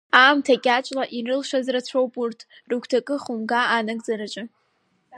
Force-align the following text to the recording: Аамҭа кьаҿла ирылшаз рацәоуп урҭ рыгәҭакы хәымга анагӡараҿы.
Аамҭа 0.21 0.55
кьаҿла 0.63 1.03
ирылшаз 1.17 1.65
рацәоуп 1.73 2.13
урҭ 2.23 2.39
рыгәҭакы 2.69 3.15
хәымга 3.23 3.61
анагӡараҿы. 3.77 4.43